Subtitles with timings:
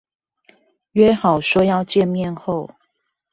[0.93, 2.71] 約好說要見面後